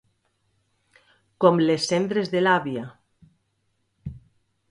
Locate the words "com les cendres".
1.43-2.33